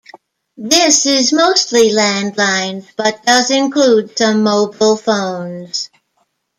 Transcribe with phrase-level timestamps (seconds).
[0.57, 5.91] This is mostly landlines, but does include some mobile phones.